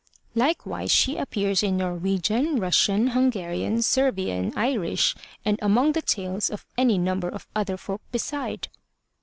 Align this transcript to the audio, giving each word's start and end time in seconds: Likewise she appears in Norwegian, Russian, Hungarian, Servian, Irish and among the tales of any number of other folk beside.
Likewise 0.33 0.89
she 0.89 1.15
appears 1.15 1.61
in 1.61 1.77
Norwegian, 1.77 2.55
Russian, 2.55 3.09
Hungarian, 3.09 3.83
Servian, 3.83 4.51
Irish 4.55 5.13
and 5.45 5.59
among 5.61 5.91
the 5.91 6.01
tales 6.01 6.49
of 6.49 6.65
any 6.75 6.97
number 6.97 7.29
of 7.29 7.45
other 7.55 7.77
folk 7.77 8.01
beside. 8.11 8.69